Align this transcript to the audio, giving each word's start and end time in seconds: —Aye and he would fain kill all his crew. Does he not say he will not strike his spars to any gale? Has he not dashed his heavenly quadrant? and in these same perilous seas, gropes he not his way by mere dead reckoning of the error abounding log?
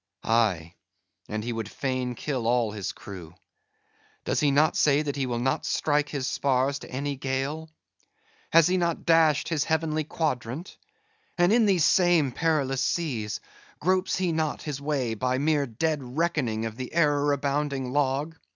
—Aye 0.23 0.73
and 1.29 1.43
he 1.43 1.53
would 1.53 1.69
fain 1.69 2.15
kill 2.15 2.47
all 2.47 2.71
his 2.71 2.91
crew. 2.91 3.35
Does 4.25 4.39
he 4.39 4.49
not 4.49 4.75
say 4.75 5.03
he 5.03 5.27
will 5.27 5.37
not 5.37 5.63
strike 5.63 6.09
his 6.09 6.25
spars 6.25 6.79
to 6.79 6.89
any 6.89 7.15
gale? 7.15 7.69
Has 8.51 8.67
he 8.67 8.77
not 8.77 9.05
dashed 9.05 9.49
his 9.49 9.65
heavenly 9.65 10.03
quadrant? 10.03 10.75
and 11.37 11.53
in 11.53 11.67
these 11.67 11.85
same 11.85 12.31
perilous 12.31 12.81
seas, 12.83 13.41
gropes 13.79 14.15
he 14.17 14.31
not 14.31 14.63
his 14.63 14.81
way 14.81 15.13
by 15.13 15.37
mere 15.37 15.67
dead 15.67 16.17
reckoning 16.17 16.65
of 16.65 16.77
the 16.77 16.91
error 16.95 17.31
abounding 17.31 17.91
log? 17.93 18.35